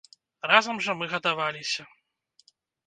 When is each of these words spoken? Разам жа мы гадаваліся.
Разам 0.51 0.81
жа 0.87 0.97
мы 1.03 1.11
гадаваліся. 1.13 1.89